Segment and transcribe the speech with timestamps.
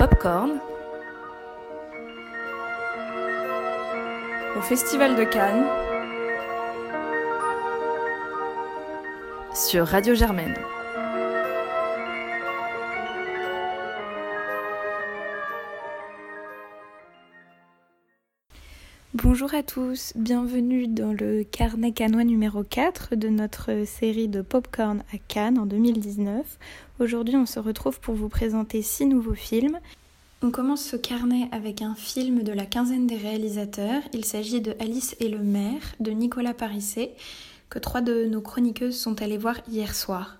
[0.00, 0.52] Popcorn
[4.56, 5.66] au Festival de Cannes
[9.54, 10.56] sur Radio Germaine.
[19.32, 25.04] Bonjour à tous, bienvenue dans le carnet canois numéro 4 de notre série de Popcorn
[25.14, 26.58] à Cannes en 2019.
[26.98, 29.78] Aujourd'hui on se retrouve pour vous présenter six nouveaux films.
[30.42, 34.02] On commence ce carnet avec un film de la quinzaine des réalisateurs.
[34.12, 37.12] Il s'agit de Alice et le maire de Nicolas Parisset,
[37.68, 40.38] que trois de nos chroniqueuses sont allées voir hier soir.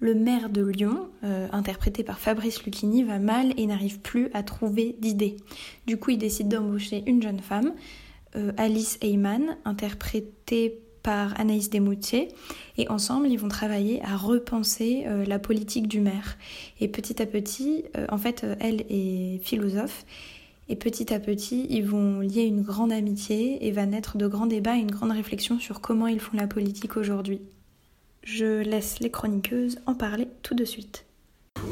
[0.00, 4.42] Le maire de Lyon, euh, interprété par Fabrice Lucchini, va mal et n'arrive plus à
[4.42, 5.36] trouver d'idées.
[5.86, 7.72] Du coup, il décide d'embaucher une jeune femme,
[8.36, 12.28] euh, Alice Heyman, interprétée par Anaïs Desmoutiers,
[12.78, 16.36] et ensemble ils vont travailler à repenser euh, la politique du maire.
[16.80, 20.04] Et petit à petit, euh, en fait, elle est philosophe,
[20.68, 24.46] et petit à petit, ils vont lier une grande amitié et va naître de grands
[24.46, 27.40] débats et une grande réflexion sur comment ils font la politique aujourd'hui.
[28.22, 31.04] Je laisse les chroniqueuses en parler tout de suite.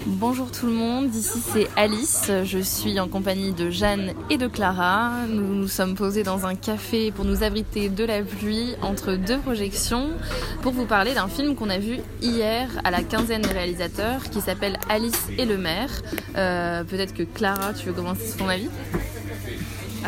[0.06, 4.46] Bonjour tout le monde, ici c'est Alice, je suis en compagnie de Jeanne et de
[4.46, 5.26] Clara.
[5.28, 9.38] Nous nous sommes posés dans un café pour nous abriter de la pluie entre deux
[9.38, 10.10] projections
[10.62, 14.40] pour vous parler d'un film qu'on a vu hier à la quinzaine des réalisateurs qui
[14.40, 15.90] s'appelle Alice et le maire.
[16.36, 18.70] Euh, peut-être que Clara, tu veux commencer ton avis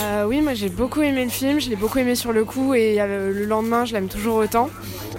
[0.01, 2.75] euh, Oui, moi j'ai beaucoup aimé le film, je l'ai beaucoup aimé sur le coup
[2.75, 4.71] et euh, le lendemain je l'aime toujours autant.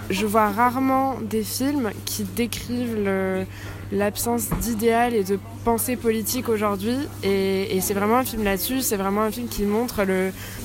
[0.09, 3.45] Je vois rarement des films qui décrivent le
[3.94, 6.97] l'absence d'idéal et de pensée politique aujourd'hui.
[7.23, 10.02] Et, c'est vraiment un film là-dessus, c'est vraiment un film qui montre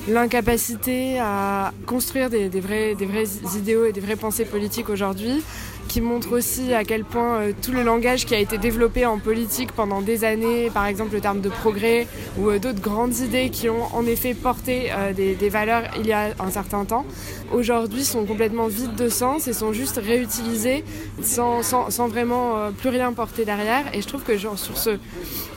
[0.09, 5.43] l'incapacité à construire des, vrais, des vrais idéaux et des vraies pensées politiques aujourd'hui
[5.89, 9.19] qui montre aussi à quel point euh, tout le langage qui a été développé en
[9.19, 12.07] politique pendant des années, par exemple le terme de progrès
[12.39, 16.13] ou euh, d'autres grandes idées qui ont en effet porté euh, des, valeurs il y
[16.13, 17.07] a un certain temps,
[17.53, 20.85] aujourd'hui sont complètement vides de sens et sont juste réutilisées
[21.23, 23.85] sans, sans, vraiment plus rien porter derrière.
[23.95, 24.99] Et je trouve que genre, sur, ce,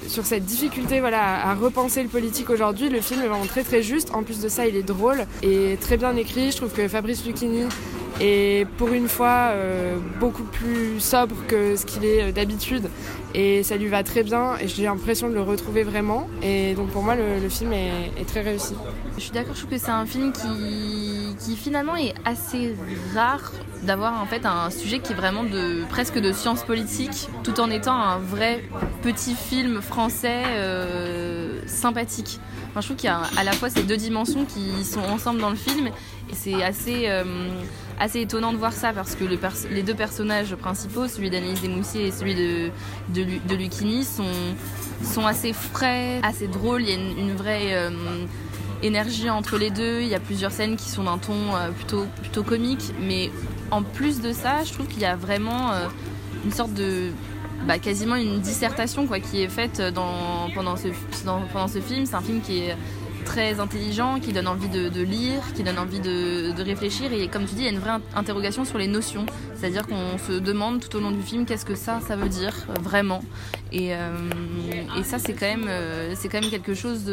[0.07, 3.83] sur cette difficulté voilà, à repenser le politique aujourd'hui, le film est vraiment très très
[3.83, 4.11] juste.
[4.13, 6.51] En plus de ça, il est drôle et très bien écrit.
[6.51, 7.65] Je trouve que Fabrice Lucchini
[8.19, 12.89] et pour une fois euh, beaucoup plus sobre que ce qu'il est euh, d'habitude
[13.33, 16.89] et ça lui va très bien et j'ai l'impression de le retrouver vraiment et donc
[16.89, 18.75] pour moi le, film est, très réussi.
[19.17, 22.75] Je suis d'accord, je trouve que c'est un film qui, finalement est assez
[23.13, 23.51] rare
[23.83, 27.69] d'avoir en fait un sujet qui est vraiment de presque de science politique tout en
[27.69, 28.63] étant un vrai
[29.01, 32.39] petit film français euh, sympathique.
[32.75, 35.49] je trouve qu'il y a à la fois ces deux dimensions qui sont ensemble dans
[35.49, 37.07] le film et c'est assez
[38.01, 42.11] assez étonnant de voir ça parce que les deux personnages principaux, celui d'Anaïs Desmoussiers et
[42.11, 42.71] celui de,
[43.09, 44.23] de, sont,
[45.03, 46.81] sont assez frais, assez drôles.
[46.81, 47.91] Il y a une, vraie euh,
[48.81, 50.01] énergie entre les deux.
[50.01, 52.91] Il y a plusieurs scènes qui sont d'un ton euh, plutôt, plutôt comique.
[52.99, 53.29] Mais
[53.69, 55.87] en plus de ça, je trouve qu'il y a vraiment euh,
[56.43, 57.11] une sorte de.
[57.67, 60.87] Bah, quasiment une dissertation quoi, qui est faite dans, pendant, ce,
[61.53, 62.07] pendant ce film.
[62.07, 62.75] C'est un film qui est
[63.21, 67.11] très intelligent, qui donne envie de, lire, qui donne envie de, réfléchir.
[67.13, 69.25] Et comme tu dis, il y a une vraie interrogation sur les notions.
[69.55, 72.55] C'est-à-dire qu'on se demande tout au long du film qu'est-ce que ça, ça veut dire
[72.81, 73.23] vraiment.
[73.71, 74.15] Et, euh,
[74.99, 77.09] et ça, c'est euh, c'est quand même quelque chose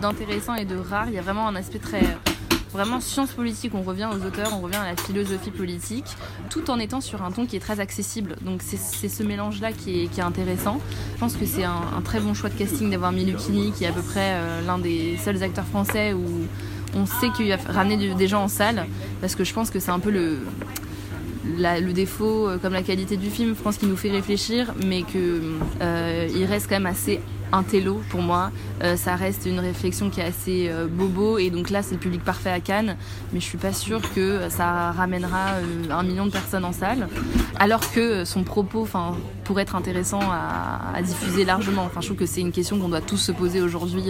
[0.00, 1.06] d'intéressant et de rare.
[1.08, 2.02] Il y a vraiment un aspect très
[2.76, 6.04] vraiment science politique, on revient aux auteurs, on revient à la philosophie politique,
[6.50, 8.36] tout en étant sur un ton qui est très accessible.
[8.42, 10.80] Donc c'est ce mélange-là qui est, intéressant.
[11.14, 13.26] Je pense que c'est un, très bon choix de casting d'avoir mis
[13.72, 16.24] qui est à peu près euh, l'un des seuls acteurs français où
[16.94, 18.86] on sait qu'il va ramener des gens en salle,
[19.20, 20.38] parce que je pense que c'est un peu le,
[21.46, 25.02] le défaut euh, comme la qualité du film, je pense qu'il nous fait réfléchir, mais
[25.02, 25.42] qu'il
[25.80, 27.20] euh, reste quand même assez
[27.52, 28.50] un télo pour moi.
[28.82, 32.00] Euh, ça reste une réflexion qui est assez euh, bobo et donc là c'est le
[32.00, 32.96] public parfait à Cannes,
[33.32, 37.08] mais je suis pas sûre que ça ramènera euh, un million de personnes en salle.
[37.58, 38.86] Alors que son propos,
[39.44, 41.84] pourrait être intéressant à, diffuser largement.
[41.84, 44.04] Enfin, je trouve que c'est une question qu'on doit tous se poser aujourd'hui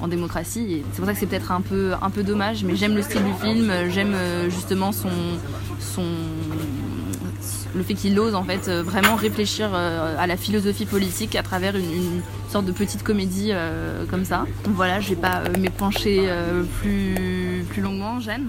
[0.00, 0.72] en démocratie.
[0.72, 3.22] Et c'est pour ça que c'est peut-être un peu, un dommage, mais j'aime le style
[3.24, 4.14] du film, j'aime
[4.48, 5.10] justement son
[7.74, 11.42] le fait qu'il ose en fait euh, vraiment réfléchir euh, à la philosophie politique à
[11.42, 14.46] travers une, sorte de petite comédie euh, comme ça.
[14.64, 16.30] Voilà, je vais pas m'épancher
[16.80, 18.46] plus, plus longuement, Jeanne.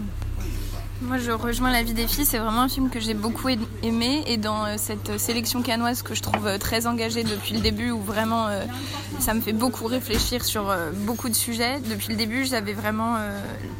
[1.01, 2.25] Moi, je rejoins la vie des filles.
[2.25, 3.48] C'est vraiment un film que j'ai beaucoup
[3.84, 4.22] aimé.
[4.28, 7.92] Et dans euh, cette sélection canoise que je trouve euh, très engagée depuis le début,
[7.92, 8.66] où vraiment euh,
[9.19, 10.75] ça me fait beaucoup réfléchir sur
[11.06, 11.80] beaucoup de sujets.
[11.80, 13.18] Depuis le début, j'avais vraiment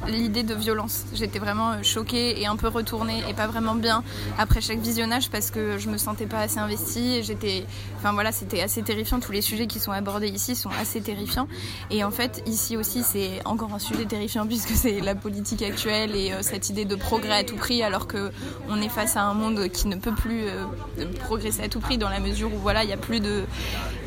[0.08, 1.06] l'idée de violence.
[1.14, 4.04] J'étais vraiment choquée et un peu retournée et pas vraiment bien
[4.38, 7.16] après chaque visionnage parce que je me sentais pas assez investie.
[7.16, 7.66] Et j'étais,
[7.98, 9.20] enfin voilà, c'était assez terrifiant.
[9.20, 11.48] Tous les sujets qui sont abordés ici sont assez terrifiants.
[11.90, 16.16] Et en fait, ici aussi, c'est encore un sujet terrifiant puisque c'est la politique actuelle
[16.16, 18.32] et cette idée de progrès à tout prix alors que
[18.70, 20.66] on est face à un monde qui ne peut plus euh,
[21.20, 23.46] progresser à tout prix dans la mesure où voilà il n'y a plus de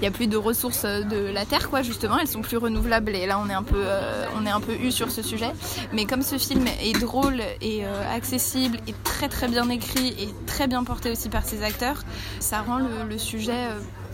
[0.01, 2.17] il a plus de ressources de la terre quoi justement.
[2.21, 3.15] Elles sont plus renouvelables.
[3.17, 5.51] Et là on est un peu euh, on est un peu eu sur ce sujet.
[5.93, 10.29] Mais comme ce film est drôle et euh, accessible et très très bien écrit et
[10.47, 12.03] très bien porté aussi par ses acteurs
[12.41, 13.67] ça rend le, sujet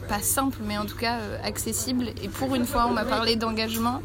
[0.09, 4.03] pas simple mais en tout cas accessible et pour une fois on m'a parlé d'engagement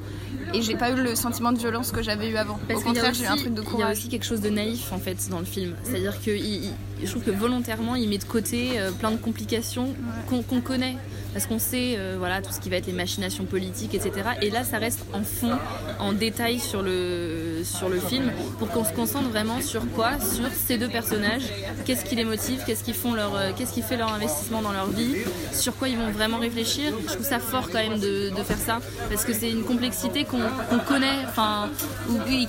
[0.53, 2.59] et j'ai pas eu le sentiment de violence que j'avais eu avant.
[2.73, 3.79] Au contraire, j'ai eu un truc de courage.
[3.79, 5.73] Il y a aussi quelque chose de naïf en fait dans le film.
[5.83, 9.93] C'est-à-dire que je trouve que volontairement il met de côté euh, plein de complications
[10.29, 10.97] qu'on connaît
[11.33, 14.49] parce qu'on sait euh, voilà tout ce qui va être les machinations politiques etc et
[14.49, 15.57] là ça reste en fond
[15.99, 20.19] en détail sur le sur le film pour qu'on se concentre vraiment sur quoi?
[20.19, 21.43] Sur ces deux personnages.
[21.85, 22.61] Qu'est-ce qui les motive?
[22.65, 25.15] Qu'est-ce qui font leur euh, qu'est-ce qui fait leur investissement dans leur vie?
[25.51, 26.93] Sur quoi ils vont vraiment réfléchir?
[27.07, 28.79] Je trouve ça fort quand même de, faire ça
[29.09, 31.69] parce que c'est une complexité qu'on connaît enfin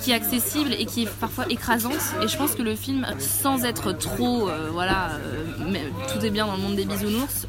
[0.01, 1.93] qui est accessible et qui est parfois écrasante.
[2.21, 5.11] Et je pense que le film sans être trop euh, voilà
[5.71, 7.47] mais tout est bien dans le monde des bisounours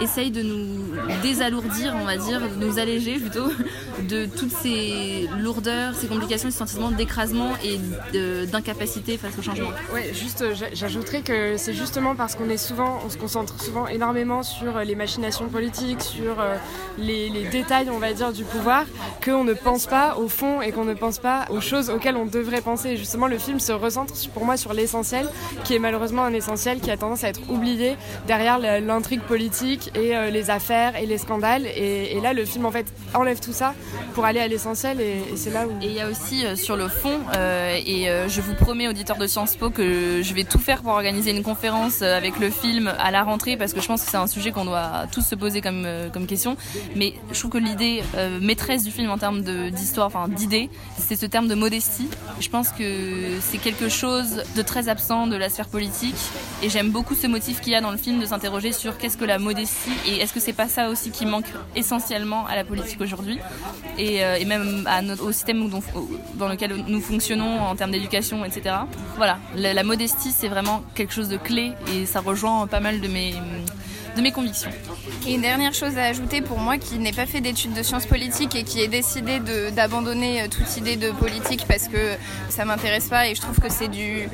[0.00, 0.84] essaye de nous
[1.22, 3.50] désalourdir, on va dire, de nous alléger plutôt
[4.08, 7.78] de toutes ces lourdeurs, ces complications, ces sentiments d'écrasement et
[8.46, 9.68] d'incapacité face au changement.
[9.92, 13.86] Ouais, juste, euh, j'ajouterais que c'est justement parce qu'on est souvent, on se concentre souvent
[13.86, 16.56] énormément sur euh, les machinations politiques, sur euh,
[16.96, 18.86] les, détails, on va dire, du pouvoir,
[19.22, 22.24] qu'on ne pense pas au fond et qu'on ne pense pas aux choses auxquelles on
[22.24, 22.90] devrait penser.
[22.90, 25.28] Et justement, le film se recentre pour moi sur l'essentiel,
[25.64, 27.96] qui est malheureusement un essentiel qui a tendance à être oublié
[28.26, 31.66] derrière l'intrigue politique et les affaires et les scandales.
[31.66, 33.74] Et, là, le film en fait enlève tout ça
[34.14, 35.70] pour aller à l'essentiel et, c'est là où.
[35.82, 38.88] Et il y a aussi euh, sur le fond, euh, et euh, je vous promets,
[38.88, 42.50] auditeurs de Sciences Po, que je vais tout faire pour organiser une conférence avec le
[42.50, 45.22] film à la rentrée parce que je pense que c'est un sujet qu'on doit tous
[45.22, 46.56] se poser comme, comme question.
[46.96, 48.02] Mais je trouve que l'idée
[48.40, 52.08] maîtresse du film en termes d'histoire, enfin d'idée, c'est ce terme de modestie.
[52.40, 56.16] Je pense que c'est quelque chose de très absent de la sphère politique
[56.62, 59.16] et j'aime beaucoup ce motif qu'il y a dans le film de s'interroger sur qu'est-ce
[59.16, 61.46] que la modestie et est-ce que c'est pas ça aussi qui manque
[61.76, 63.38] essentiellement à la politique aujourd'hui
[63.98, 64.86] et, euh, même
[65.22, 65.68] au système
[66.34, 68.76] dans lequel nous fonctionnons en termes d'éducation, etc.
[69.16, 73.08] Voilà, la modestie c'est vraiment quelque chose de clé et ça rejoint pas mal de
[73.08, 73.34] mes
[74.16, 74.70] de mes convictions.
[75.26, 78.06] Et une dernière chose à ajouter pour moi qui n'ai pas fait d'études de sciences
[78.06, 79.40] politiques et qui ai décidé
[79.74, 82.16] d'abandonner euh, toute idée de politique parce que
[82.48, 84.28] ça m'intéresse pas et je trouve que c'est du,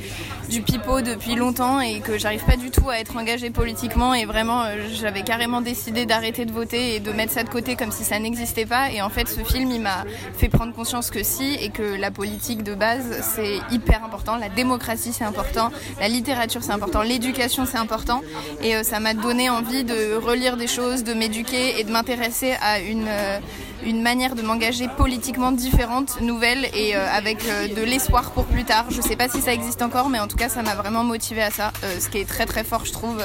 [0.48, 4.24] du pipeau depuis longtemps et que j'arrive pas du tout à être engagée politiquement et
[4.24, 7.92] vraiment euh, j'avais carrément décidé d'arrêter de voter et de mettre ça de côté comme
[7.92, 10.04] si ça n'existait pas et en fait ce film il m'a
[10.36, 14.48] fait prendre conscience que si et que la politique de base c'est hyper important, la
[14.48, 18.22] démocratie c'est important, la littérature c'est important, l'éducation c'est important
[18.62, 22.54] et euh, ça m'a donné envie de relire des choses, de m'éduquer et de m'intéresser
[22.60, 23.38] à une, euh,
[23.84, 28.64] une manière de m'engager politiquement différente, nouvelle et euh, avec euh, de l'espoir pour plus
[28.64, 28.86] tard.
[28.90, 31.42] Je sais pas si ça existe encore, mais en tout cas, ça m'a vraiment motivé
[31.42, 33.22] à ça, ce qui est très très fort, je trouve.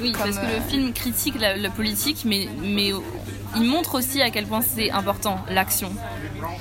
[0.00, 2.92] oui, parce que le film critique la, politique, mais, mais
[3.56, 5.92] il montre aussi à quel point c'est important l'action.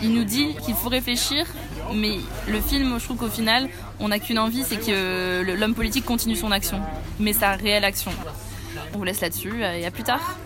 [0.04, 1.46] Il nous dit qu'il faut réfléchir,
[1.94, 3.70] mais le film, je trouve qu'au final,
[4.00, 6.82] on n'a qu'une envie, c'est que l'homme politique continue son action,
[7.20, 8.12] mais sa réelle action.
[8.94, 10.38] On vous laisse là-dessus et à plus tard.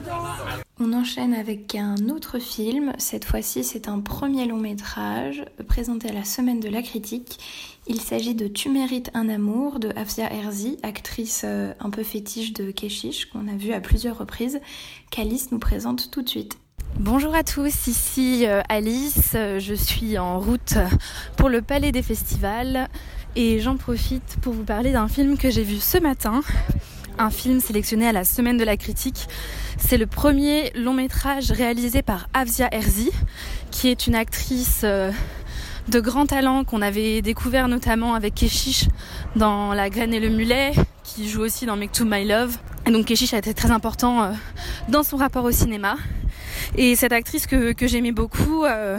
[0.79, 2.93] On enchaîne avec un autre film.
[2.97, 7.39] Cette fois-ci, c'est un premier long métrage présenté à la Semaine de la Critique.
[7.87, 12.53] Il s'agit de Tu mérites un amour de Afia Herzi, actrice euh, un peu fétiche
[12.53, 14.59] de Keshish qu'on a vu à plusieurs reprises,
[15.11, 16.57] qu'Alice nous présente tout de suite.
[16.99, 20.75] Bonjour à tous, ici euh, Alice, je suis en route
[21.35, 22.89] pour le Palais des Festivals
[23.35, 26.41] et j'en profite pour vous parler d'un film que j'ai vu ce matin
[27.17, 29.27] un film sélectionné à la Semaine de la Critique.
[29.77, 33.11] C'est le premier long métrage réalisé par Avzia Herzi,
[33.71, 35.11] qui est une actrice euh,
[35.87, 38.85] de grand talent qu'on avait découvert notamment avec Keshish
[39.35, 42.57] dans La graine et le mulet, qui joue aussi dans Make to My Love.
[42.85, 44.31] Donc Keshish a été très important euh,
[44.89, 45.95] dans son rapport au cinéma.
[46.77, 48.97] Et cette actrice que, j'aimais beaucoup euh,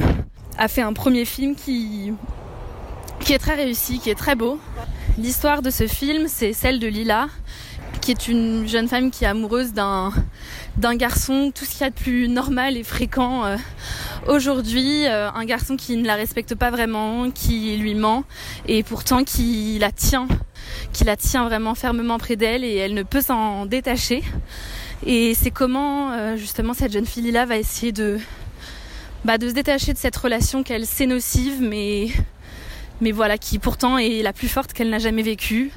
[0.58, 2.12] a fait un premier film qui
[3.28, 4.58] est très réussi, qui est très beau.
[5.18, 7.28] L'histoire de ce film, c'est celle de Lila,
[8.06, 10.12] qui est une jeune femme qui est amoureuse d'un
[10.76, 13.56] d'un garçon, tout ce qu'il y a de plus normal et fréquent euh,
[14.28, 18.22] aujourd'hui, euh, un garçon qui ne la respecte pas vraiment, qui lui ment
[18.68, 20.28] et pourtant qui la tient,
[20.92, 24.22] qui la tient vraiment fermement près d'elle et elle ne peut s'en détacher.
[25.04, 28.20] Et c'est comment euh, justement cette jeune fille là va essayer de
[29.24, 32.10] bah, de se détacher de cette relation qu'elle sait nocive mais
[33.00, 35.70] mais voilà, qui pourtant est la plus forte qu'elle n'a jamais vécue.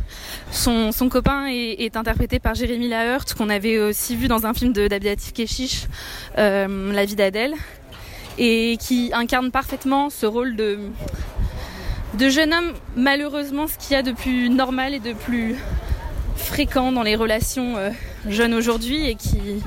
[0.51, 4.87] Son, copain est, interprété par Jérémy Lahert, qu'on avait aussi vu dans un film de
[4.87, 5.87] d'Abdiatif Keshish,
[6.37, 7.53] euh, La vie d'Adèle,
[8.37, 10.79] et qui incarne parfaitement ce rôle de,
[12.17, 15.55] de jeune homme, malheureusement, ce qu'il y a de plus normal et de plus
[16.35, 17.89] fréquent dans les relations euh,
[18.27, 19.61] jeunes aujourd'hui, et qui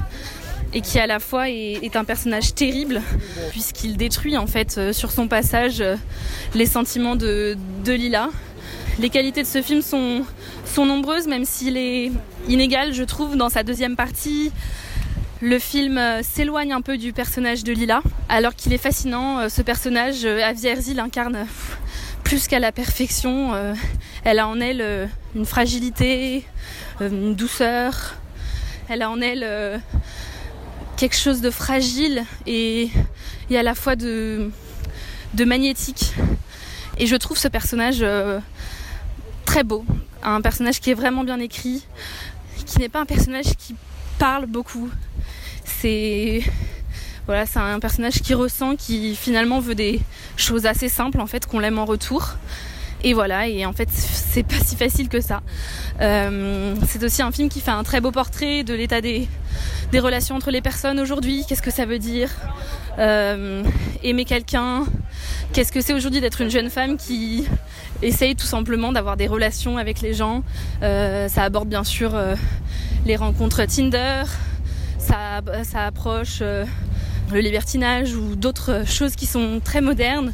[0.75, 3.03] et qui à la fois est, un personnage terrible
[3.51, 5.97] puisqu'il détruit en fait euh, sur son passage euh,
[6.55, 8.31] les sentiments de, Lila.
[8.99, 10.25] Les qualités de ce film sont,
[10.79, 12.11] nombreuses même s'il est
[12.49, 14.51] inégal je trouve dans sa deuxième partie.
[15.43, 19.49] Le film euh, s'éloigne un peu du personnage de Lila alors qu'il est fascinant.
[19.49, 21.47] Ce personnage, Avi Herzi l'incarne
[22.25, 23.53] plus qu'à la perfection.
[24.25, 26.47] Elle a en elle une fragilité,
[27.01, 28.15] une douceur.
[28.89, 29.81] Elle a en elle
[31.03, 32.89] quelque chose de fragile et,
[33.51, 34.53] à la fois de,
[35.37, 36.15] magnétique.
[36.97, 38.39] Et je trouve ce personnage euh,
[39.45, 39.85] très beau,
[40.23, 41.85] un personnage qui est vraiment bien écrit,
[42.67, 43.75] qui n'est pas un personnage qui
[44.21, 44.91] parle beaucoup.
[45.65, 46.45] C'est
[47.27, 50.01] voilà, un personnage qui ressent, qui finalement veut des
[50.37, 52.37] choses assez simples en fait, qu'on l'aime en retour.
[53.05, 55.43] Et voilà, et en fait, c'est pas si facile que ça.
[56.01, 59.29] Euh, c'est aussi un film qui fait un très beau portrait de l'état des,
[59.93, 61.45] relations entre les personnes aujourd'hui.
[61.47, 62.31] Qu'est-ce que ça veut dire?
[62.99, 63.65] Euh,
[64.05, 64.85] Aimer quelqu'un?
[65.53, 67.45] Qu'est-ce que c'est aujourd'hui d'être une jeune femme qui
[68.03, 70.45] essaye tout simplement d'avoir des relations avec les gens?
[70.83, 72.17] Euh, Ça aborde bien sûr
[73.05, 74.23] les rencontres Tinder,
[74.99, 80.33] ça, ça approche le libertinage ou d'autres choses qui sont très modernes.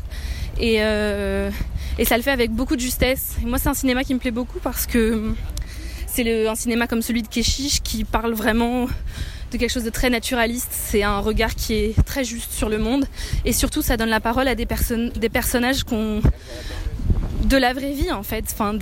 [0.60, 0.80] Et,
[1.98, 3.36] et ça le fait avec beaucoup de justesse.
[3.44, 5.34] Moi, c'est un cinéma qui me plaît beaucoup parce que
[6.06, 8.86] c'est un cinéma comme celui de Keshish qui parle vraiment
[9.50, 10.70] de quelque chose de très naturaliste.
[10.70, 13.06] C'est un regard qui est très juste sur le monde.
[13.44, 16.22] Et surtout, ça donne la parole à des, personnes, des personnages qu'on
[17.44, 18.74] de la vraie vie en fait, enfin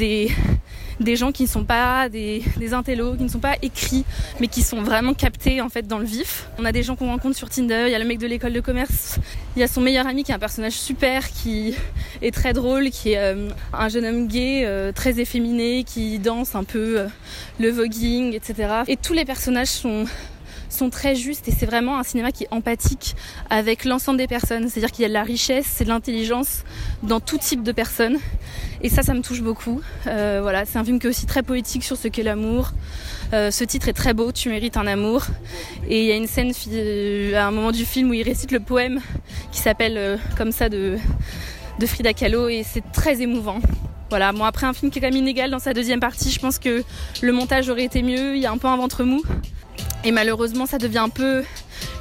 [1.00, 4.04] des gens qui ne sont pas des, des intellos, qui ne sont pas écrits,
[4.40, 6.48] mais qui sont vraiment captés en fait dans le vif.
[6.58, 8.52] On a des gens qu'on rencontre sur Tinder, il y a le mec de l'école
[8.52, 9.18] de commerce,
[9.56, 11.74] il y a son meilleur ami qui est un personnage super, qui
[12.22, 16.54] est très drôle, qui est euh, un jeune homme gay, euh, très efféminé, qui danse
[16.54, 17.06] un peu euh,
[17.60, 18.82] le voguing, etc.
[18.88, 20.04] Et tous les personnages sont
[20.76, 23.16] sont très justes et c'est vraiment un cinéma qui est empathique
[23.50, 24.68] avec l'ensemble des personnes.
[24.68, 26.64] C'est-à-dire qu'il y a de la richesse, c'est de l'intelligence
[27.02, 28.18] dans tout type de personnes.
[28.82, 29.80] Et ça, ça me touche beaucoup.
[30.06, 32.72] Euh, voilà, c'est un film qui est aussi très poétique sur ce qu'est l'amour.
[33.32, 35.24] Euh, ce titre est très beau, Tu mérites un amour.
[35.88, 38.52] Et il y a une scène euh, à un moment du film où il récite
[38.52, 39.00] le poème
[39.50, 40.98] qui s'appelle comme ça de,
[41.78, 43.58] de Frida Kahlo et c'est très émouvant.
[44.08, 46.38] Voilà, bon après un film qui est quand même inégal dans sa deuxième partie, je
[46.38, 46.84] pense que
[47.22, 49.22] le montage aurait été mieux, il y a un peu un ventre mou.
[50.06, 51.42] Et malheureusement, ça devient un peu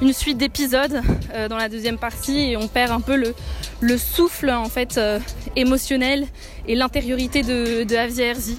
[0.00, 1.02] une suite d'épisodes
[1.34, 3.34] euh, dans la deuxième partie et on perd un peu le,
[3.80, 5.18] le souffle en fait euh,
[5.56, 6.28] émotionnel
[6.68, 8.56] et l'intériorité de, de Avia Herzi,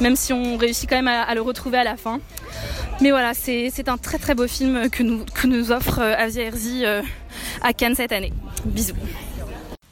[0.00, 2.18] même si on réussit quand même à, le retrouver à la fin.
[3.00, 5.04] Mais voilà, c'est un très très beau film que
[5.46, 6.82] nous, offre euh, Avia Herzi
[7.62, 8.32] à Cannes cette année.
[8.64, 8.96] Bisous.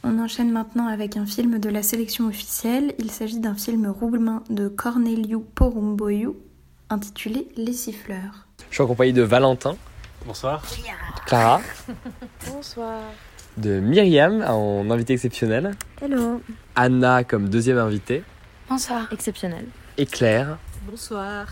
[0.02, 2.92] On enchaîne maintenant avec un film de la sélection officielle.
[2.98, 6.34] Il s'agit d'un film roumain de Corneliu Porumboiu
[6.90, 8.45] intitulé Les siffleurs.
[8.70, 9.76] Je suis en compagnie de Valentin.
[10.26, 10.62] Bonsoir.
[11.26, 11.60] Clara.
[12.46, 13.00] Bonsoir.
[13.56, 15.72] De Myriam en invité exceptionnel.
[16.02, 16.42] Hello.
[16.74, 18.22] Anna comme deuxième invitée.
[18.68, 19.08] Bonsoir.
[19.12, 19.66] Exceptionnel.
[19.96, 20.58] Et Claire.
[20.82, 21.46] Bonsoir.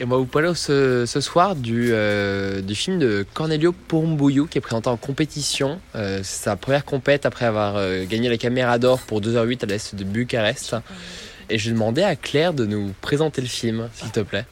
[0.00, 4.48] Et on va vous parler ce, ce soir du, euh, du film de Cornelio Porumboiu
[4.48, 5.80] qui est présenté en compétition.
[5.94, 9.66] Euh, c'est sa première compète après avoir euh, gagné la caméra d'or pour 2h08 à
[9.66, 10.74] l'est de Bucarest.
[11.48, 14.46] Et je demandais à Claire de nous présenter le film, s'il te plaît.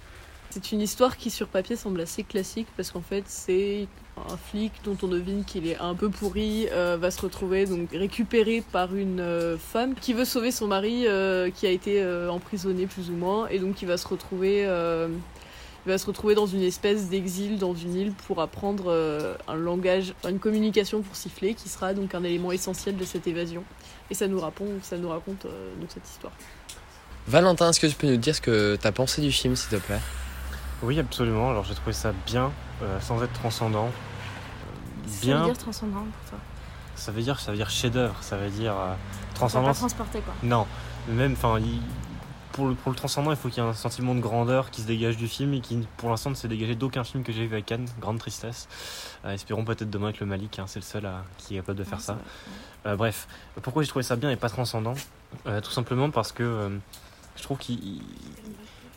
[0.55, 3.89] C'est une histoire qui sur papier semble assez classique parce qu'en fait c'est
[4.31, 7.89] un flic dont on devine qu'il est un peu pourri euh, va se retrouver donc
[7.91, 12.87] récupéré par une euh, femme qui veut sauver son mari euh, qui a été emprisonné
[12.87, 14.67] plus ou moins et donc il va se retrouver
[16.35, 18.93] dans une espèce d'exil dans une île pour apprendre
[19.49, 23.65] un langage, une communication pour siffler qui sera donc un élément essentiel de cette évasion
[24.11, 25.47] et ça nous raconte, ça nous raconte
[25.81, 26.35] donc cette histoire.
[27.27, 29.71] Valentin, est-ce que tu peux nous dire ce que tu as pensé du film s'il
[29.71, 30.01] te plaît?
[30.83, 31.51] Oui, absolument.
[31.51, 32.51] Alors j'ai trouvé ça bien,
[32.83, 33.91] euh, sans être transcendant.
[35.23, 35.39] Bien.
[35.39, 36.39] Ça veut dire transcendant pour toi
[36.95, 38.17] Ça veut dire, ça veut dire chef-d'œuvre.
[38.21, 38.95] Ça veut dire euh,
[39.35, 39.69] transcendant.
[39.69, 40.35] Pas transporter quoi.
[40.43, 40.67] Non,
[41.09, 41.81] même, enfin, il...
[42.53, 44.83] pour le, pour le transcendant, il faut qu'il y ait un sentiment de grandeur qui
[44.83, 47.47] se dégage du film et qui, pour l'instant, ne s'est dégagé d'aucun film que j'ai
[47.47, 47.89] vu à Cannes.
[48.01, 48.69] Grande tristesse.
[49.25, 51.79] Euh, espérons peut-être demain avec le Malik, hein, c'est le seul à, qui est capable
[51.79, 52.19] de faire ça.
[52.87, 53.29] Euh, bref,
[53.63, 54.95] pourquoi j'ai trouvé ça bien et pas transcendant?
[55.45, 56.79] Tout simplement parce que
[57.37, 58.03] je trouve qu'il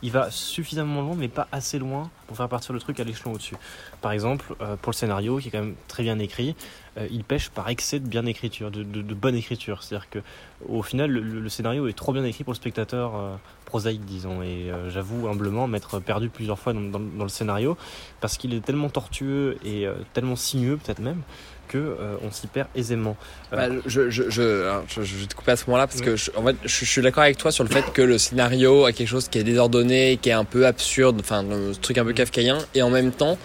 [0.01, 3.33] il va suffisamment loin, mais pas assez loin pour faire partir le truc à l'échelon
[3.33, 3.55] au-dessus.
[4.01, 6.55] Par exemple, pour le scénario, qui est quand même très bien écrit,
[7.11, 9.83] il pêche par excès de bien écriture, de, de, bonne écriture.
[9.83, 10.19] C'est-à-dire que
[10.67, 14.41] au final, le, scénario est trop bien écrit pour le spectateur prosaïque, disons.
[14.41, 17.77] Et j'avoue humblement m'être perdu plusieurs fois dans, dans le scénario,
[18.21, 21.21] parce qu'il est tellement tortueux et tellement sinueux, peut-être même,
[21.67, 23.17] que euh, on s'y perd aisément.
[23.53, 26.45] Euh, bah, je, je, je, je, vais te couper à ce moment-là parce que en
[26.45, 29.27] fait, je, suis d'accord avec toi sur le fait que le scénario a quelque chose
[29.27, 32.81] qui est désordonné, qui est un peu absurde, enfin un truc un peu kafkaïen, et
[32.81, 33.37] en même temps,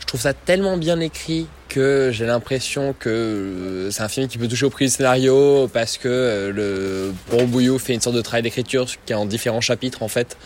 [0.00, 4.38] je trouve ça tellement bien écrit que j'ai l'impression que euh, c'est un film qui
[4.38, 8.20] peut toucher au prix du scénario parce que le Bon Bouillou fait une sorte de
[8.20, 10.36] travail d'écriture qui est en différents chapitres en fait,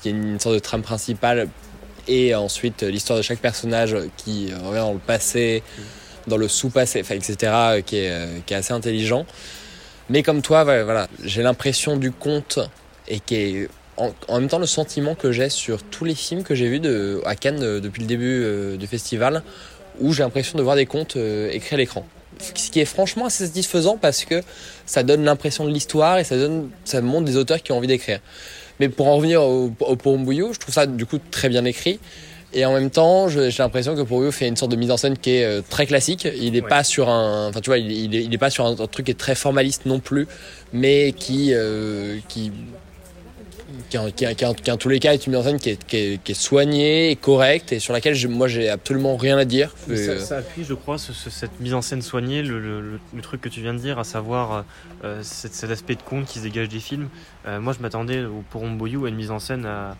[0.00, 1.48] qui est une sorte de trame principale
[2.06, 5.62] et ensuite l'histoire de chaque personnage qui revient dans le passé.
[5.76, 5.82] Mm
[6.28, 9.26] dans le sous-passé, etc., euh, qui est, euh, qui est assez intelligent.
[10.10, 12.60] Mais comme toi, voilà, j'ai l'impression du conte
[13.08, 16.54] et qui est en, même temps le sentiment que j'ai sur tous les films que
[16.54, 19.42] j'ai vus de, à Cannes euh, depuis le début du festival,
[20.00, 22.06] où j'ai l'impression de voir des contes écrits à l'écran.
[22.40, 24.42] Ce qui est franchement assez satisfaisant parce que
[24.86, 27.88] ça donne l'impression de l'histoire et ça, donne, ça montre des auteurs qui ont envie
[27.88, 28.20] d'écrire.
[28.78, 31.98] Mais pour en revenir au, au Pourbouillou, je trouve ça du coup très bien écrit.
[32.54, 35.18] Et en même temps, j'ai l'impression que eux, fait une sorte de mise en scène
[35.18, 36.26] qui est euh, très classique.
[36.40, 39.06] Il n'est pas sur un, enfin tu vois, il, il, est, pas sur un, truc
[39.06, 40.26] qui est très formaliste non plus,
[40.72, 42.52] mais qui, euh, qui
[43.90, 47.10] qui en, qui, en, tous les cas est une mise en scène qui est, soignée
[47.10, 49.74] et correcte et sur laquelle je, moi j'ai absolument rien à dire.
[49.86, 53.40] Ça, euh, ça, appuie, je crois, cette mise en scène soignée, le, le, le, truc
[53.40, 54.64] que tu viens de dire, à savoir
[55.04, 57.08] euh, cet, cet, aspect de conte qui se dégage des films.
[57.46, 59.96] Euh, moi je m'attendais pour Boyou à une mise en scène à,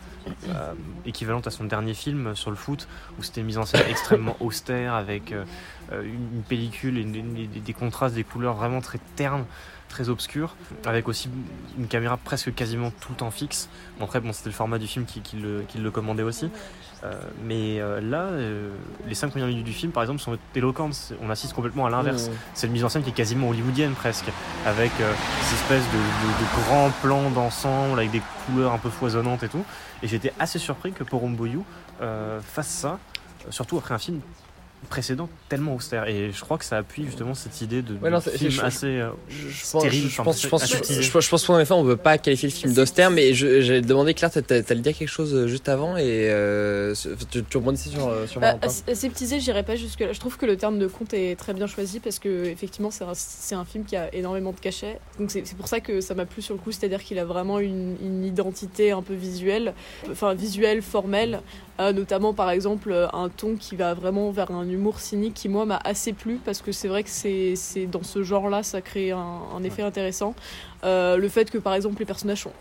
[1.06, 4.36] équivalente à son dernier film sur le foot, où c'était une mise en scène extrêmement
[4.40, 5.32] austère avec
[5.92, 9.44] une pellicule et des contrastes, des couleurs vraiment très ternes
[9.88, 10.54] très obscur,
[10.84, 11.28] avec aussi
[11.78, 13.68] une caméra presque quasiment tout le temps fixe.
[13.98, 16.50] Bon, après, bon, c'était le format du film qui, qui, le, qui le, commandait aussi.
[17.04, 17.14] Euh,
[17.44, 18.70] mais euh, là, euh,
[19.06, 21.12] les cinq premières minutes du film, par exemple, sont éloquentes.
[21.22, 22.30] On assiste complètement à l'inverse.
[22.54, 24.30] C'est une mise en scène qui est quasiment hollywoodienne presque,
[24.66, 29.48] avec ces espèces de, de, grands plans d'ensemble, avec des couleurs un peu foisonnantes et
[29.48, 29.64] tout.
[30.02, 31.64] Et j'étais assez surpris que Poromboyou
[32.00, 32.98] fasse ça,
[33.50, 34.20] surtout après un film
[34.88, 36.08] précédent tellement austère.
[36.08, 37.98] Et je crois que ça appuie justement cette idée de,
[38.36, 39.02] film assez
[39.52, 42.72] stérile je pense, je pense, je pense, qu'en effet on veut pas qualifier le film
[42.72, 46.94] d'austère mais j'ai demandé Claire t'allais dire quelque chose euh, juste avant et euh,
[47.30, 50.46] tu, tu rebondissais sur, euh, sur bah, aseptisé j'irai pas jusque là je trouve que
[50.46, 53.84] le terme de conte est très bien choisi parce que effectivement c'est un, un, film
[53.84, 54.98] qui a énormément de cachets.
[55.18, 57.18] Donc c'est pour ça que ça m'a plu sur le coup c'est à dire qu'il
[57.18, 59.74] a vraiment une, une, identité un peu visuelle
[60.10, 61.40] enfin visuelle formelle
[61.78, 65.80] notamment par exemple un ton qui va vraiment vers un humour cynique qui moi m'a
[65.84, 69.62] assez plu parce que c'est vrai que c'est dans ce genre-là ça crée un, un
[69.62, 70.34] effet intéressant.
[70.84, 72.52] Euh, le fait que par exemple les personnages sont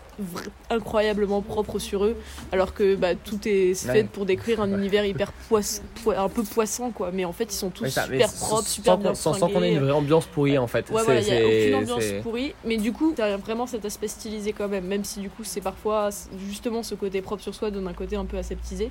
[0.70, 2.16] incroyablement propres sur eux,
[2.50, 5.82] alors que bah, tout est fait pour décrire un univers hyper poisse,
[6.16, 7.10] un peu poissant quoi.
[7.12, 9.78] Mais en fait ils sont tous super propres, super bien sans, sans qu'on ait une
[9.78, 10.90] vraie ambiance pourrie en fait.
[10.90, 14.52] Ouais, il n'y a aucune ambiance pourrie, mais du coup t'as vraiment cet aspect stylisé
[14.52, 16.10] quand même, même si du coup c'est parfois
[16.48, 18.90] justement ce côté propre sur soi donne un côté un peu aseptisé.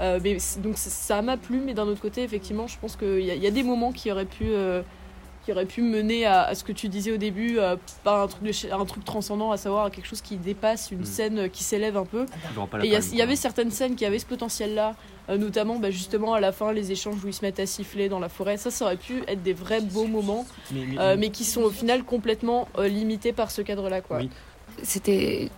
[0.00, 3.38] Euh, mais, donc ça m'a plu, mais d'un autre côté effectivement je pense qu'il y,
[3.38, 4.80] y, a des moments qui auraient pu euh,
[5.44, 8.66] qui aurait pu mener à, ce que tu disais au début, euh, pas un truc,
[8.70, 11.04] un truc transcendant, à savoir quelque chose qui dépasse une mm.
[11.04, 12.26] scène qui s'élève un peu.
[12.82, 14.94] Et il y, avait certaines scènes qui avaient ce potentiel-là,
[15.28, 18.08] euh, notamment bah, justement à la fin, les échanges où ils se mettent à siffler
[18.08, 18.56] dans la forêt.
[18.56, 22.04] Ça, ça aurait pu être des vrais beaux moments, mais, euh, qui sont au final
[22.04, 24.00] complètement limités par ce cadre-là.
[24.00, 24.20] quoi.
[24.82, 25.48] C'était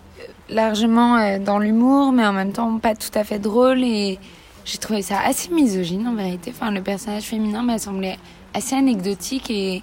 [0.49, 4.18] largement dans l'humour, mais en même temps pas tout à fait drôle et
[4.64, 6.53] j'ai trouvé ça assez misogyne en vérité.
[6.55, 8.16] Enfin, le personnage féminin m'a semblé
[8.55, 9.83] assez anecdotique et,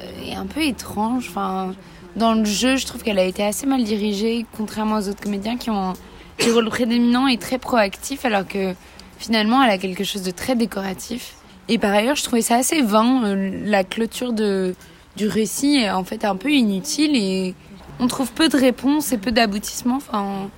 [0.00, 1.26] euh, et, un peu étrange.
[1.28, 1.74] Enfin,
[2.16, 5.56] dans le jeu, je trouve qu'elle a été assez mal dirigée, contrairement aux autres comédiens
[5.56, 5.94] qui ont
[6.38, 8.74] des rôles prédominants et très proactifs, alors que
[9.18, 11.34] finalement, elle a quelque chose de très décoratif.
[11.68, 13.24] Et par ailleurs, je trouvais ça assez vain.
[13.24, 14.74] Euh, la clôture de,
[15.16, 17.54] du récit est en fait un peu inutile et
[18.00, 19.96] on trouve peu de réponses et peu d'aboutissements.
[19.96, 20.50] Enfin,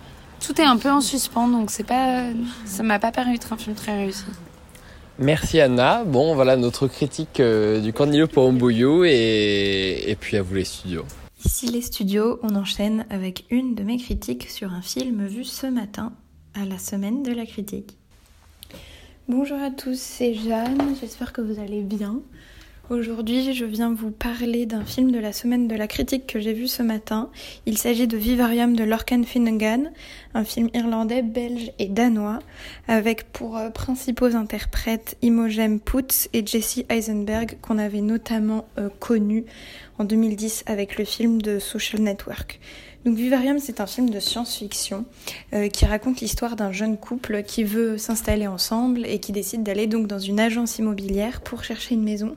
[0.45, 2.25] tout est un peu en suspens, donc c'est pas,
[2.65, 4.25] ça m'a pas paru être un film très réussi.
[5.19, 6.05] Merci Anna.
[6.05, 11.05] Bon, voilà notre critique euh, du Cornelio Porumboyo et, et puis à vous les studios.
[11.45, 15.67] Ici les studios, on enchaîne avec une de mes critiques sur un film vu ce
[15.67, 16.13] matin
[16.55, 17.97] à la semaine de la critique.
[19.29, 22.21] Bonjour à tous, c'est Jeanne, j'espère que vous allez bien.
[22.89, 26.53] Aujourd'hui, je viens vous parler d'un film de la semaine de la critique que j'ai
[26.53, 27.31] vu ce matin.
[27.67, 29.91] Il s'agit de Vivarium de Lorcan Finnegan,
[30.35, 32.39] un film irlandais, belge et danois,
[32.87, 39.47] avec pour euh, principaux interprètes Imogen Poots et Jesse Eisenberg, qu'on avait notamment euh, connu
[39.99, 42.61] en 2010 avec le film de Social Network.
[43.07, 45.05] Donc Vivarium, c'est un film de science-fiction
[45.55, 49.87] euh, qui raconte l'histoire d'un jeune couple qui veut s'installer ensemble et qui décide d'aller
[49.87, 52.37] donc dans une agence immobilière pour chercher une maison.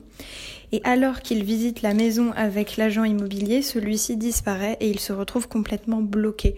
[0.70, 5.48] Et alors qu'il visite la maison avec l'agent immobilier, celui-ci disparaît et il se retrouve
[5.48, 6.54] complètement bloqué.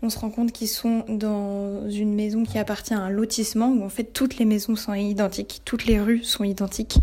[0.00, 3.84] On se rend compte qu'ils sont dans une maison qui appartient à un lotissement où
[3.84, 6.98] en fait toutes les maisons sont identiques, toutes les rues sont identiques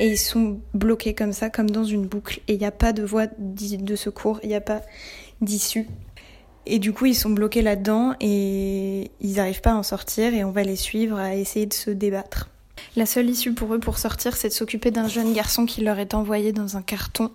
[0.00, 2.92] et ils sont bloqués comme ça, comme dans une boucle et il n'y a pas
[2.92, 4.82] de voie de secours, il n'y a pas
[5.40, 5.86] d'issue.
[6.70, 10.44] Et du coup, ils sont bloqués là-dedans et ils n'arrivent pas à en sortir et
[10.44, 12.50] on va les suivre à essayer de se débattre.
[12.94, 15.98] La seule issue pour eux pour sortir, c'est de s'occuper d'un jeune garçon qui leur
[15.98, 17.30] est envoyé dans un carton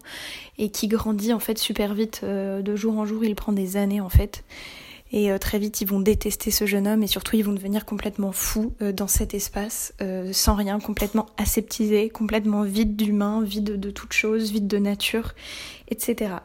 [0.59, 2.21] et qui grandit en fait super vite.
[2.23, 4.43] Euh, de jour en jour, il prend des années en fait.
[5.11, 7.85] Et euh, très vite, ils vont détester ce jeune homme et surtout, ils vont devenir
[7.85, 9.93] complètement fous euh, dans cet espace,
[10.31, 15.33] sans rien, complètement aseptisé, complètement vide d'humain, vide de toute chose, vide de nature,
[15.89, 16.35] etc.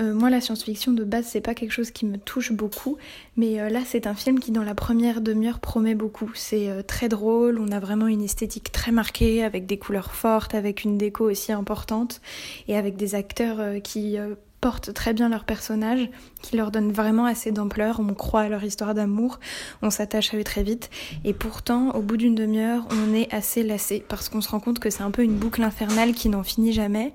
[0.00, 2.96] Euh, moi, la science-fiction de base, c'est pas quelque chose qui me touche beaucoup,
[3.36, 6.30] mais euh, là, c'est un film qui, dans la première demi-heure, promet beaucoup.
[6.34, 10.54] C'est euh, très drôle, on a vraiment une esthétique très marquée, avec des couleurs fortes,
[10.54, 12.20] avec une déco aussi importante,
[12.68, 14.16] et avec des acteurs qui
[14.62, 16.08] portent très bien leur personnage,
[16.40, 19.40] qui leur donnent vraiment assez d'ampleur, on croit à leur histoire d'amour,
[19.82, 20.88] on s'attache à eux très vite,
[21.24, 24.78] et pourtant, au bout d'une demi-heure, on est assez lassé, parce qu'on se rend compte
[24.78, 27.12] que c'est un peu une boucle infernale qui n'en finit jamais,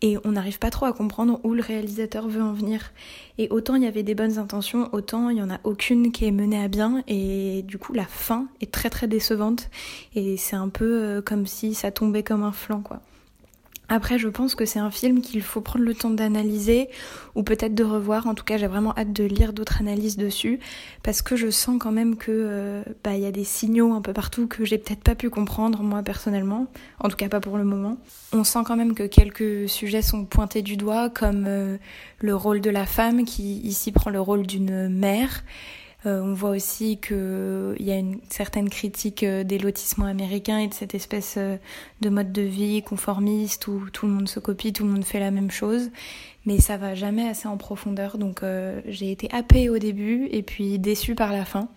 [0.00, 2.92] et on n'arrive pas trop à comprendre où le réalisateur veut en venir.
[3.36, 6.24] Et autant il y avait des bonnes intentions, autant il n'y en a aucune qui
[6.24, 9.68] est menée à bien, et du coup la fin est très très décevante,
[10.14, 13.02] et c'est un peu euh, comme si ça tombait comme un flanc, quoi.
[13.88, 16.88] Après, je pense que c'est un film qu'il faut prendre le temps d'analyser
[17.36, 18.26] ou peut-être de revoir.
[18.26, 20.58] En tout cas, j'ai vraiment hâte de lire d'autres analyses dessus
[21.04, 24.02] parce que je sens quand même que euh, bah il y a des signaux un
[24.02, 26.66] peu partout que j'ai peut-être pas pu comprendre moi personnellement.
[26.98, 27.96] En tout cas, pas pour le moment.
[28.32, 31.76] On sent quand même que quelques sujets sont pointés du doigt, comme euh,
[32.20, 35.44] le rôle de la femme qui ici prend le rôle d'une mère
[36.06, 40.68] euh, on voit aussi qu'il y a une certaine critique euh, des lotissements américains et
[40.68, 41.56] de cette espèce euh,
[42.00, 45.18] de mode de vie conformiste où tout le monde se copie, tout le monde fait
[45.18, 45.90] la même chose.
[46.44, 48.42] Mais ça va jamais assez en profondeur, donc
[48.86, 51.68] j'ai été happée au début et puis déçue par la fin.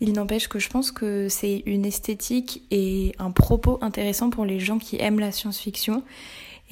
[0.00, 4.58] Il n'empêche que je pense que c'est une esthétique et un propos intéressant pour les
[4.58, 6.02] gens qui aiment la science-fiction.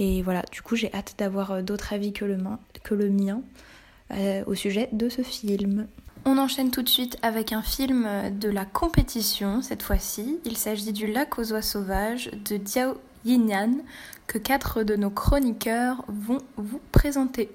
[0.01, 3.43] Et voilà, du coup j'ai hâte d'avoir d'autres avis que le mien
[4.49, 5.87] au sujet de ce film.
[6.29, 8.09] On enchaîne tout de suite avec un film
[8.41, 10.41] de la compétition cette fois-ci.
[10.45, 13.75] Il s'agit du Lac aux oies sauvages de Diao Yinyan
[14.27, 17.49] que quatre de nos chroniqueurs vont vous présenter.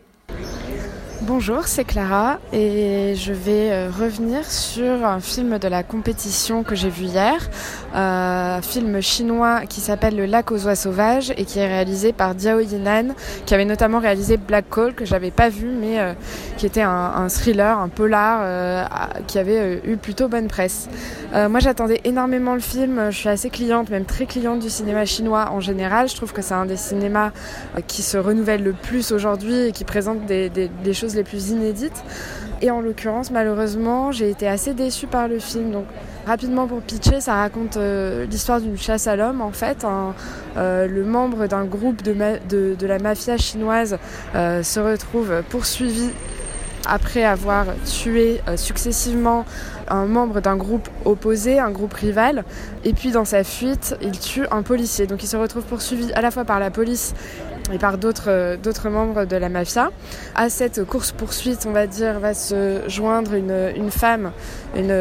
[1.23, 6.73] Bonjour, c'est Clara et je vais euh, revenir sur un film de la compétition que
[6.73, 7.47] j'ai vu hier,
[7.93, 12.11] euh, un film chinois qui s'appelle Le lac aux oies sauvages et qui est réalisé
[12.11, 13.13] par Diao Yinan,
[13.45, 16.13] qui avait notamment réalisé Black Call que j'avais pas vu mais euh,
[16.57, 18.89] qui était un, thriller, un polar
[19.27, 20.89] qui avait eu plutôt bonne presse.
[21.33, 25.49] moi j'attendais énormément le film, je suis assez cliente, même très cliente du cinéma chinois
[25.51, 26.09] en général.
[26.09, 27.31] Je trouve que c'est un des cinémas
[27.87, 32.03] qui se renouvelle le plus aujourd'hui et qui présente des choses les plus inédites.
[32.61, 35.71] Et en l'occurrence, malheureusement, j'ai été assez déçue par le film.
[35.71, 35.85] Donc,
[36.27, 39.41] rapidement pour pitcher, ça raconte euh, l'histoire d'une chasse à l'homme.
[39.41, 39.83] En fait,
[40.57, 43.97] euh, le membre d'un groupe de, de, la mafia chinoise
[44.35, 46.09] euh, se retrouve poursuivi
[46.87, 49.45] après avoir tué successivement
[49.87, 52.43] un membre d'un groupe opposé, un groupe rival.
[52.83, 55.05] Et puis dans sa fuite, il tue un policier.
[55.05, 57.13] Donc il se retrouve poursuivi à la fois par la police
[57.71, 59.91] et par d'autres euh, d'autres membres de la mafia.
[60.35, 64.31] À cette course-poursuite, on va dire, va se joindre une, une femme,
[64.75, 64.95] une,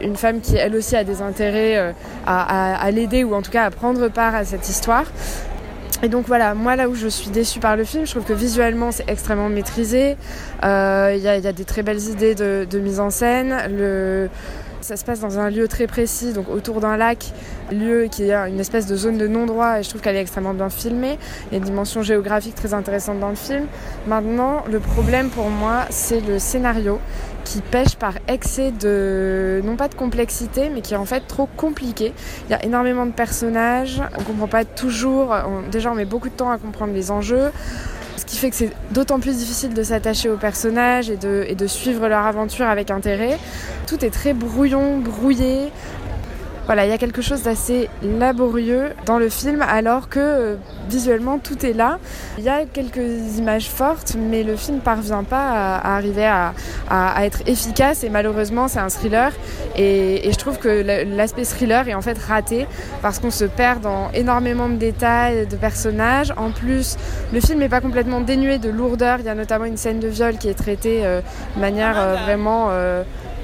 [0.00, 1.92] une, femme qui elle aussi a des intérêts euh,
[2.26, 5.06] à, à, l'aider ou en tout cas à prendre part à cette histoire.
[6.02, 8.32] Et donc voilà, moi là où je suis déçue par le film, je trouve que
[8.32, 10.16] visuellement c'est extrêmement maîtrisé.
[10.64, 13.54] Euh, il y, a, des très belles idées de, mise en scène.
[14.80, 17.32] Ça se passe dans un lieu très précis, donc autour d'un lac,
[17.70, 20.54] lieu qui est une espèce de zone de non-droit et je trouve qu'elle est extrêmement
[20.54, 21.18] bien filmée.
[21.46, 23.66] Il y a une dimension géographique très intéressante dans le film.
[24.06, 26.98] Maintenant, le problème pour moi, c'est le scénario
[27.44, 31.48] qui pêche par excès de, non pas de complexité, mais qui est en fait trop
[31.56, 32.12] compliqué.
[32.48, 35.34] Il y a énormément de personnages, on comprend pas toujours,
[35.70, 37.50] déjà on met beaucoup de temps à comprendre les enjeux
[38.24, 42.26] qui fait que c'est d'autant plus difficile de s'attacher aux personnages et de, suivre leur
[42.26, 43.38] aventure avec intérêt.
[43.86, 45.70] Tout est très brouillon, brouillé.
[46.66, 50.56] Voilà, il y a quelque chose d'assez laborieux dans le film alors que euh,
[50.88, 51.98] visuellement tout est là.
[52.38, 56.52] Il y a quelques images fortes mais le film parvient pas à, arriver à,
[57.24, 59.32] être efficace et malheureusement c'est un thriller
[59.76, 60.68] et, et je trouve que
[61.16, 62.66] l'aspect thriller est en fait raté
[63.02, 66.32] parce qu'on se perd dans énormément de détails, de personnages.
[66.36, 66.96] En plus,
[67.32, 69.18] le film n'est pas complètement dénué de lourdeur.
[69.20, 71.20] Il y a notamment une scène de viol qui est traitée euh,
[71.56, 72.70] de manière euh, vraiment...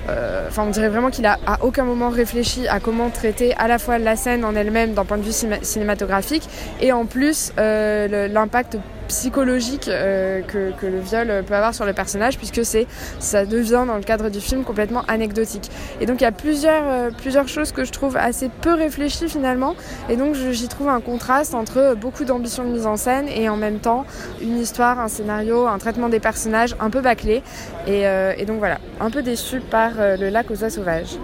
[0.09, 3.69] Euh, enfin, on dirait vraiment qu'il a à aucun moment réfléchi à comment traiter à
[3.69, 6.49] la fois la scène en elle-même d'un point de vue cinématographique
[6.81, 12.65] et en plus l'impact psychologique euh, que, le viol peut avoir sur le personnage puisque
[12.65, 12.87] c'est
[13.19, 15.71] ça devient dans le cadre du film complètement anecdotique.
[16.01, 19.29] Et donc il y a plusieurs, euh, plusieurs choses que je trouve assez peu réfléchies
[19.29, 19.75] finalement.
[20.09, 23.57] Et donc j'y trouve un contraste entre beaucoup d'ambition de mise en scène et en
[23.57, 24.05] même temps
[24.41, 27.43] une histoire, un scénario, un traitement des personnages un peu bâclé.
[27.87, 31.17] Et, euh, et donc voilà, un peu déçu par le lac aux oies sauvages.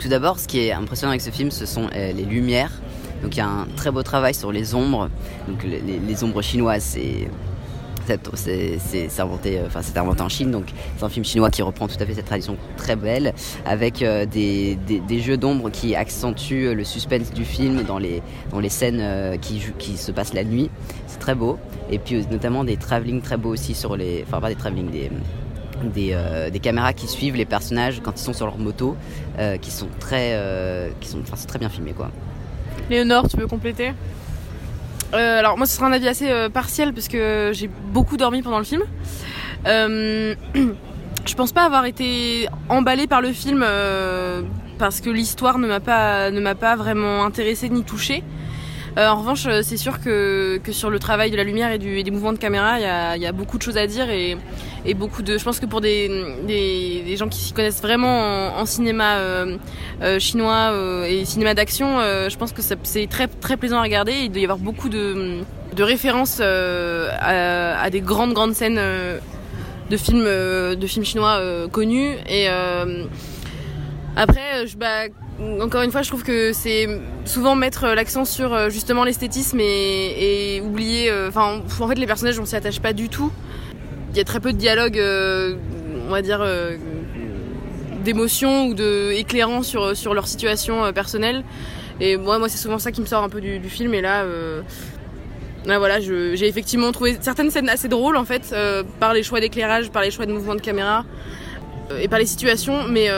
[0.00, 2.72] Tout d'abord ce qui est impressionnant avec ce film ce sont les lumières
[3.22, 5.08] donc il y a un très beau travail sur les ombres.
[5.48, 7.28] Donc les, ombres chinoises, c'est
[9.18, 12.14] inventé, enfin, inventé en Chine, donc c'est un film chinois qui reprend tout à fait
[12.14, 13.32] cette tradition très belle,
[13.64, 14.76] avec euh, des,
[15.20, 19.96] jeux d'ombre qui accentuent le suspense du film dans les, dans les scènes euh, qui,
[19.96, 20.70] se passent la nuit.
[21.06, 21.58] C'est très beau.
[21.90, 24.24] Et puis euh, notamment des travelling très beaux aussi sur les.
[24.26, 24.90] Enfin, pas des travelling,
[25.94, 28.96] des, caméras qui suivent les personnages quand ils sont sur leur moto,
[29.60, 30.38] qui sont très,
[31.00, 32.10] qui sont, enfin, c'est très bien filmé quoi.
[32.90, 33.92] Léonore, tu veux compléter
[35.14, 38.42] euh, alors moi ce sera un avis assez euh, partiel parce que j'ai beaucoup dormi
[38.42, 38.82] pendant le film.
[39.66, 40.34] Euh,
[41.26, 43.64] je pense pas avoir été emballée par le film
[44.78, 48.22] parce que l'histoire ne m'a pas vraiment intéressée ni touchée.
[48.96, 52.38] En revanche, c'est sûr que, sur le travail de la lumière et, des mouvements de
[52.38, 54.36] caméra, il y a, beaucoup de choses à dire et,
[54.94, 55.38] beaucoup de.
[55.38, 59.56] Je pense que pour des, gens qui s'y connaissent vraiment en, cinéma euh,
[60.02, 64.12] euh, chinois euh, et cinéma d'action, je pense que c'est très très plaisant à regarder.
[64.12, 65.42] Il doit y avoir beaucoup de,
[65.78, 68.80] références à, à, des grandes grandes scènes
[69.90, 72.48] de films de films chinois connus et
[74.16, 75.08] après je bah,
[75.60, 76.88] encore une fois, je trouve que c'est
[77.24, 81.12] souvent mettre l'accent sur justement l'esthétisme et, oublier.
[81.28, 83.32] Enfin, en fait, les personnages, on s'y attache pas du tout
[84.12, 85.56] il y a très peu de dialogue, euh,
[86.06, 86.76] on va dire, euh,
[88.04, 91.44] d'émotion ou de éclairant sur, sur leur situation euh, personnelle.
[92.00, 93.94] Et moi, moi c'est souvent ça qui me sort un peu du, film.
[93.94, 94.24] Et là,
[95.66, 98.54] là voilà, j'ai effectivement trouvé certaines scènes assez drôles en fait,
[98.98, 101.04] par les choix d'éclairage, par les choix de mouvement de caméra
[102.00, 102.88] et par les situations.
[102.88, 103.08] Mais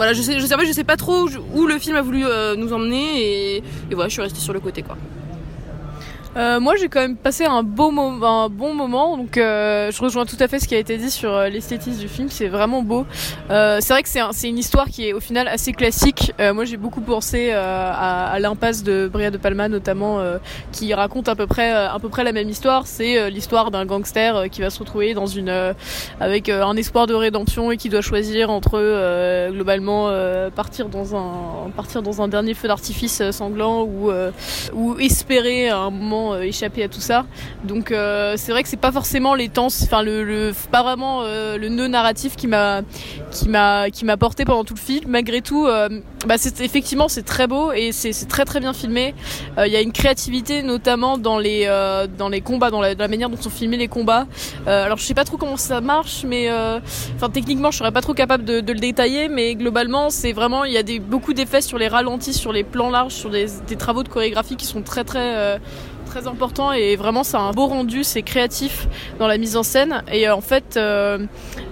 [0.00, 2.24] voilà, je sais, je sais, pas trop où le film a voulu
[2.56, 3.62] nous emmener et, et,
[3.94, 4.96] voilà, je suis restée sur le côté quoi.
[6.36, 10.24] Euh, moi, j'ai quand même passé un, beau un bon moment, donc euh, je rejoins
[10.26, 12.28] tout à fait ce qui a été dit sur euh, l'esthétisme du film.
[12.30, 13.04] C'est vraiment beau.
[13.50, 16.32] Euh, c'est vrai que c'est une histoire qui est au final assez classique.
[16.40, 20.20] Euh, moi, j'ai beaucoup pensé à, à l'impasse de Bria de Palma, notamment,
[20.72, 22.86] qui raconte à peu près à peu près la même histoire.
[22.86, 25.74] C'est l'histoire d'un gangster qui va se retrouver dans une
[26.20, 30.10] avec un espoir de rédemption et qui doit choisir entre globalement
[30.54, 34.10] partir dans un partir dans un dernier feu d'artifice sanglant ou
[34.74, 37.26] ou espérer un moment euh, échapper à tout ça.
[37.64, 41.56] Donc euh, c'est vrai que c'est pas forcément les temps, enfin le, pas vraiment euh,
[41.56, 42.82] le nœud narratif qui m'a
[43.30, 45.04] qui m'a qui m'a porté pendant tout le film.
[45.08, 45.66] Malgré tout,
[46.26, 49.14] bah c'est effectivement c'est très beau et c'est très très bien filmé.
[49.58, 51.66] Il y a une créativité notamment dans les
[52.18, 54.26] dans les combats, dans la, manière dont sont filmés les combats.
[54.66, 56.50] alors je sais pas trop comment ça marche, mais
[57.16, 60.72] enfin techniquement je serais pas trop capable de, le détailler, mais globalement c'est vraiment il
[60.72, 64.02] y a des beaucoup d'effets sur les ralentis, sur les plans larges, sur des travaux
[64.02, 65.58] de chorégraphie qui sont très très
[66.10, 68.88] très important et vraiment c'est un beau rendu, c'est créatif
[69.20, 71.18] dans la mise en scène et euh, en fait euh,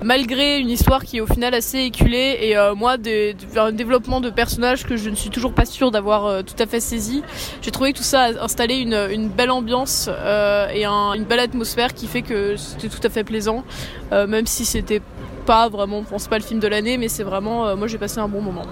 [0.02, 4.20] malgré une histoire qui est au final assez éculée et euh, moi des, un développement
[4.20, 7.22] de personnages que je ne suis toujours pas sûre d'avoir tout à fait saisi,
[7.62, 11.40] j'ai trouvé que tout ça a installé une, une belle ambiance et un, une belle
[11.40, 13.64] atmosphère qui fait que c'était tout à fait plaisant
[14.12, 15.02] même si c'était
[15.46, 18.18] pas vraiment, je pense pas le film de l'année, mais c'est vraiment, moi j'ai passé
[18.20, 18.66] un bon moment.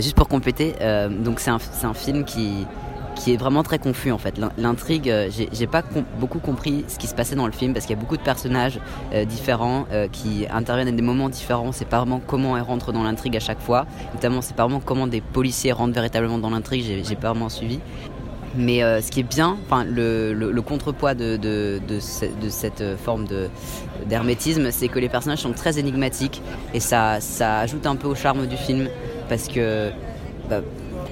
[0.00, 0.74] juste pour compléter,
[1.10, 2.66] donc c'est un, un, film qui,
[3.14, 4.40] qui est vraiment très confus en fait.
[4.58, 5.82] L'intrigue, euh, j'ai pas
[6.18, 8.22] beaucoup compris ce qui se passait dans le film parce qu'il y a beaucoup de
[8.22, 8.80] personnages
[9.12, 11.72] euh, différents euh, qui interviennent à des moments différents.
[11.72, 13.86] C'est pas vraiment comment ils rentrent dans l'intrigue à chaque fois.
[14.14, 17.02] Notamment, c'est pas vraiment comment des policiers rentrent véritablement dans l'intrigue.
[17.04, 17.80] J'ai pas vraiment suivi.
[18.54, 23.24] Mais ce qui est bien, le, le, contrepoids de, de, de, de, cette forme
[24.06, 26.42] d'hermétisme, c'est que les personnages sont très énigmatiques
[26.74, 28.88] et ça, ça ajoute un peu au charme du film
[29.30, 29.90] parce que
[30.50, 30.60] bah,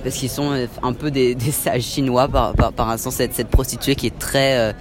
[0.02, 3.94] parce qu'ils sont euh, un peu des, sages chinois par, par, un sens cette, prostituée
[3.94, 4.72] qui est très euh,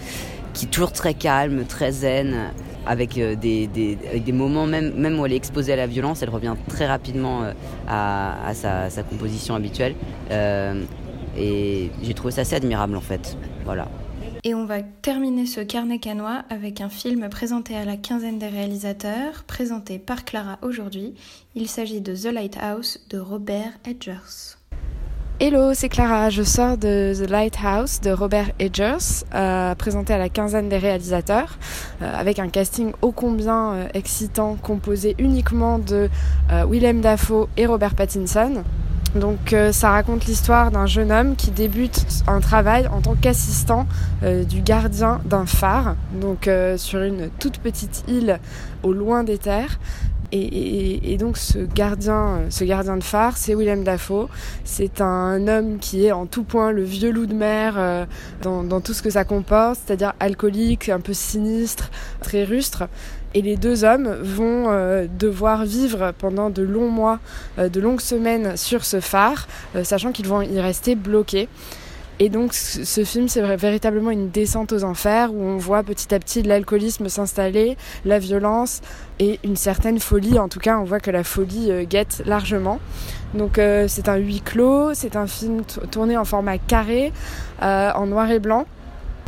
[0.54, 2.52] qui est toujours très calme, très zen,
[2.86, 6.24] avec, des, des, avec des moments, même, même où elle est exposée à la violence,
[6.24, 7.44] elle revient très rapidement
[7.88, 9.96] à, sa, composition habituelle.
[11.38, 13.38] et j'ai trouvé ça assez admirable en fait.
[13.64, 13.88] Voilà.
[14.44, 18.48] Et on va terminer ce carnet canois avec un film présenté à la quinzaine des
[18.48, 21.14] réalisateurs, présenté par Clara aujourd'hui.
[21.56, 24.59] Il s'agit de The Lighthouse de Robert Edgers.
[25.42, 26.30] Hello, c'est Clara.
[26.30, 31.58] Je sors de The Lighthouse de Robert Edgers, euh, présenté à la quinzaine des réalisateurs,
[32.02, 36.10] euh, avec un casting ô combien euh, excitant, composé uniquement de
[36.70, 38.66] Willem Dafoe et Robert Pattinson.
[39.16, 43.88] Donc ça raconte l'histoire d'un jeune homme qui débute un travail en tant qu'assistant
[44.22, 46.48] du gardien d'un phare, donc
[46.78, 48.40] sur une toute petite île
[48.84, 49.80] au loin des terres.
[50.32, 54.28] Et, donc ce gardien, ce gardien de phare, c'est Willem Dafoe.
[54.64, 58.08] C'est un homme qui est en tout point le vieux loup de mer
[58.42, 61.90] dans, dans tout ce que ça comporte, c'est-à-dire alcoolique, un peu sinistre,
[62.22, 62.88] très rustre.
[63.36, 67.20] Et les deux hommes vont euh, devoir vivre pendant de longs mois,
[67.60, 71.48] euh, de longues semaines sur ce phare, euh, sachant qu'ils vont y rester bloqués.
[72.22, 76.20] Et donc ce film, c'est véritablement une descente aux enfers où on voit petit à
[76.20, 78.82] petit l'alcoolisme s'installer, la violence
[79.20, 80.38] et une certaine folie.
[80.38, 82.80] En tout cas, on voit que la folie guette largement.
[83.34, 87.14] Donc c'est un huis clos, c'est un film tourné en format carré,
[87.62, 88.66] en noir et blanc,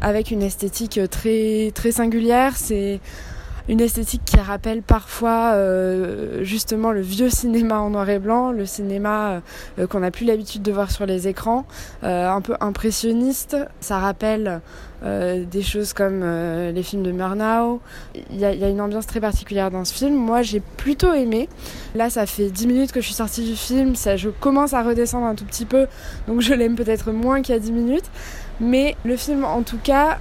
[0.01, 2.57] avec une esthétique très, très singulière.
[2.57, 2.99] C'est
[3.69, 8.65] une esthétique qui rappelle parfois euh, justement le vieux cinéma en noir et blanc, le
[8.65, 9.41] cinéma
[9.79, 11.65] euh, qu'on n'a plus l'habitude de voir sur les écrans,
[12.03, 13.57] euh, un peu impressionniste.
[13.79, 14.61] Ça rappelle
[15.03, 17.81] des choses comme les films de Murnau.
[18.13, 20.13] Il y, a une ambiance très particulière dans ce film.
[20.13, 21.49] Moi, j'ai plutôt aimé.
[21.95, 23.95] Là, ça fait 10 minutes que je suis sortie du film.
[23.95, 25.87] Ça, je commence à redescendre un tout petit peu,
[26.27, 28.11] donc je l'aime peut-être moins qu'il y a 10 minutes.
[28.59, 30.19] Mais le film, en tout cas,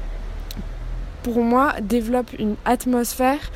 [1.23, 3.51] pour moi, développe une atmosphère,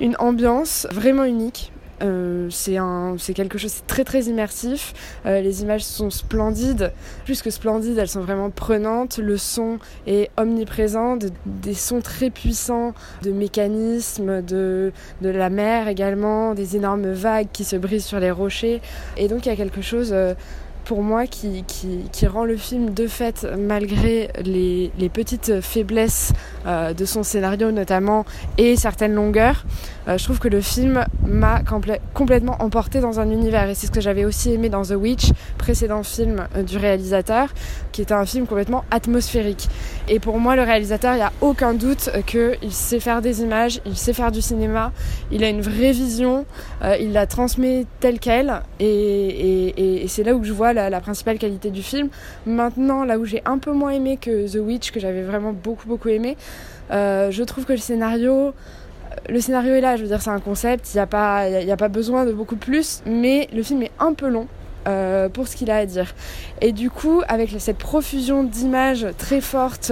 [0.00, 1.72] une ambiance vraiment unique.
[2.02, 4.92] Euh, c'est quelque chose de très très immersif.
[5.24, 6.92] Euh, les images sont splendides,
[7.24, 9.18] plus que splendides, elles sont vraiment prenantes.
[9.18, 16.76] Le son est omniprésent, des sons très puissants, de mécanismes, de, la mer également, des
[16.76, 18.82] énormes vagues qui se brisent sur les rochers.
[19.16, 20.34] Et donc il y a quelque chose euh,
[20.86, 26.32] pour moi qui, qui, rend le film de fait, malgré les, les petites faiblesses
[26.64, 28.24] euh, de son scénario notamment
[28.56, 29.64] et certaines longueurs,
[30.06, 31.62] euh, je trouve que le film m'a
[32.14, 35.30] complètement emporté dans un univers et c'est ce que j'avais aussi aimé dans The Witch,
[35.58, 37.48] précédent film euh, du réalisateur,
[37.90, 39.68] qui était un film complètement atmosphérique.
[40.08, 43.80] Et pour moi, le réalisateur, il n'y a aucun doute qu'il sait faire des images,
[43.86, 44.92] il sait faire du cinéma,
[45.32, 46.46] il a une vraie vision,
[47.00, 51.70] il la transmet telle qu'elle et, et c'est là où je vois la, principale qualité
[51.70, 52.08] du film.
[52.46, 55.88] Maintenant, là où j'ai un peu moins aimé que The Witch, que j'avais vraiment beaucoup
[55.88, 56.36] beaucoup aimé,
[56.90, 58.54] euh, je trouve que le scénario
[59.28, 61.76] le scénario est là, je veux dire, c'est un concept, il n'y a, pas, a
[61.76, 64.46] pas besoin de beaucoup plus, mais le film est un peu long.
[64.86, 66.14] Euh, pour ce qu'il a à dire.
[66.60, 69.90] Et du coup, avec cette profusion d'images très fortes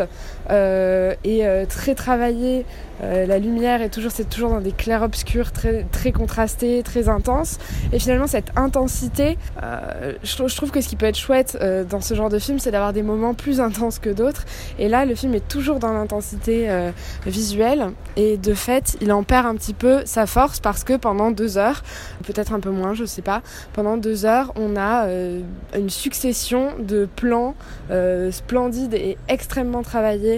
[0.50, 2.64] euh, et très travaillées
[3.02, 7.59] euh, la lumière est toujours, c'est toujours dans des clairs-obscurs très, très contrastés, très intenses.
[7.92, 12.00] Et finalement, cette intensité, euh, je, trouve que ce qui peut être chouette euh, dans
[12.00, 14.44] ce genre de film, c'est d'avoir des moments plus intenses que d'autres.
[14.78, 16.68] Et là, le film est toujours dans l'intensité
[17.26, 17.90] visuelle.
[18.16, 21.59] Et de fait, il en perd un petit peu sa force parce que pendant deux
[21.59, 21.83] heures,
[22.24, 25.07] peut-être un peu moins, je sais pas, pendant deux heures, on a
[25.76, 27.54] une succession de plans
[28.30, 30.34] splendides et extrêmement travaillés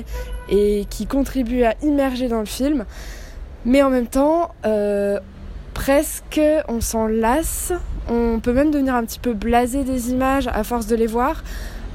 [0.49, 2.85] et qui contribue à immerger dans le film.
[3.65, 5.19] Mais en même temps, euh,
[5.75, 7.73] presque on s'en lasse.
[8.09, 11.43] On peut même devenir un petit peu blasé des images à force de les voir.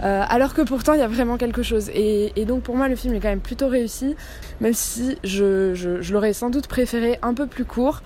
[0.04, 1.90] Euh, alors que pourtant il y a vraiment quelque chose.
[1.94, 4.16] Et, donc pour moi le film est quand même plutôt réussi,
[4.60, 8.02] même si je, je l'aurais sans doute préféré un peu plus court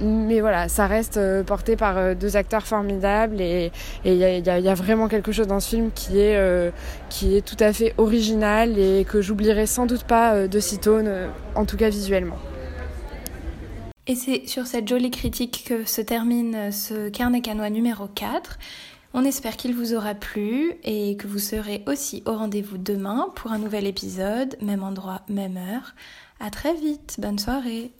[0.00, 3.70] mais voilà, ça reste euh, porté par euh, deux acteurs formidables et
[4.04, 6.70] il y, a, vraiment quelque chose dans ce film qui est, euh,
[7.08, 10.98] qui est tout à fait original et que j'oublierai sans doute pas de sitôt,
[11.54, 12.38] en tout cas visuellement.
[14.06, 18.58] Et c'est sur cette jolie critique que se termine ce carnet canois numéro 4.
[19.12, 23.52] On espère qu'il vous aura plu et que vous serez aussi au rendez-vous demain pour
[23.52, 25.94] un nouvel épisode, même endroit, même heure.
[26.38, 27.92] À très vite, bonne soirée